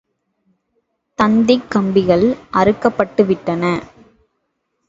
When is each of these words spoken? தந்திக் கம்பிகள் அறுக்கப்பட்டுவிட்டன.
தந்திக் 1.19 1.67
கம்பிகள் 1.69 2.25
அறுக்கப்பட்டுவிட்டன. 2.53 3.63